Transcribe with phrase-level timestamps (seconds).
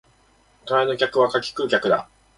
[0.65, 2.09] 隣の客は柿食う客だ